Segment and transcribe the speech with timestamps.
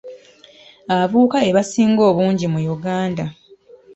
[0.93, 3.23] Abavubuka be basinga obungi mu Uganda.